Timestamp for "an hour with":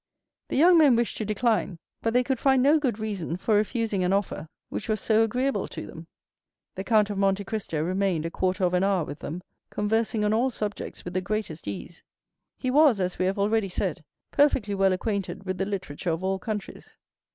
8.73-9.19